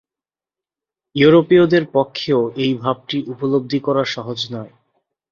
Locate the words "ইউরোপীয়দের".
1.15-1.83